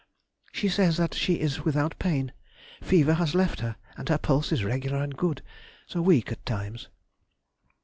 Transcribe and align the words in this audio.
She 0.51 0.67
says 0.67 0.97
that 0.97 1.13
she 1.13 1.35
is 1.35 1.63
without 1.63 1.99
pain; 1.99 2.33
fever 2.81 3.13
has 3.13 3.35
left 3.35 3.59
her, 3.59 3.75
and 3.95 4.09
her 4.09 4.17
pulse 4.17 4.51
is 4.51 4.63
regular 4.63 4.97
and 4.97 5.15
good, 5.15 5.43
though 5.91 6.01
weak 6.01 6.31
at 6.31 6.43
times. 6.43 6.87